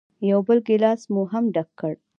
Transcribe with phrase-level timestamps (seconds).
[0.29, 1.93] یو بل ګیلاس مو هم ډک کړ.